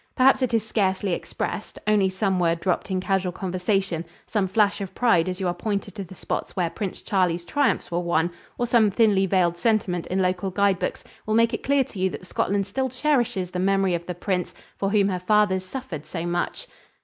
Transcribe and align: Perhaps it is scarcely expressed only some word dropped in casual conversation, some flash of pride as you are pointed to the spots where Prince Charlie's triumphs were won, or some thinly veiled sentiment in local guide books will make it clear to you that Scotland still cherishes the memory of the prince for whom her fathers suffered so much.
Perhaps 0.15 0.41
it 0.41 0.51
is 0.51 0.63
scarcely 0.65 1.13
expressed 1.13 1.77
only 1.85 2.09
some 2.09 2.39
word 2.39 2.59
dropped 2.59 2.89
in 2.89 2.99
casual 2.99 3.31
conversation, 3.31 4.03
some 4.25 4.47
flash 4.47 4.81
of 4.81 4.95
pride 4.95 5.29
as 5.29 5.39
you 5.39 5.47
are 5.47 5.53
pointed 5.53 5.93
to 5.93 6.03
the 6.03 6.15
spots 6.15 6.55
where 6.55 6.71
Prince 6.71 7.03
Charlie's 7.03 7.45
triumphs 7.45 7.91
were 7.91 7.99
won, 7.99 8.31
or 8.57 8.65
some 8.65 8.89
thinly 8.89 9.27
veiled 9.27 9.59
sentiment 9.59 10.07
in 10.07 10.17
local 10.19 10.49
guide 10.49 10.79
books 10.79 11.03
will 11.27 11.35
make 11.35 11.53
it 11.53 11.61
clear 11.61 11.83
to 11.83 11.99
you 11.99 12.09
that 12.09 12.25
Scotland 12.25 12.65
still 12.65 12.89
cherishes 12.89 13.51
the 13.51 13.59
memory 13.59 13.93
of 13.93 14.07
the 14.07 14.15
prince 14.15 14.55
for 14.75 14.89
whom 14.89 15.07
her 15.07 15.19
fathers 15.19 15.63
suffered 15.63 16.03
so 16.07 16.25
much. 16.25 16.67